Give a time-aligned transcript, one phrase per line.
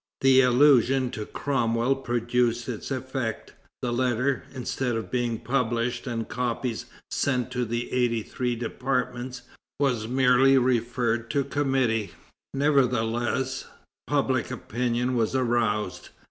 [0.21, 3.53] The allusion to Cromwell produced its effect.
[3.83, 9.43] The letter, instead of being published and copies sent to the eighty three departments,
[9.79, 12.13] was merely referred to a committee.
[12.55, 13.65] Nevertheless,
[14.07, 16.09] public opinion was aroused.